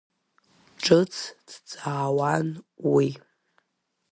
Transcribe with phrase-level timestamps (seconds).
[0.83, 1.13] Ҿыц
[1.47, 2.47] дҵаауан
[2.93, 3.09] уи.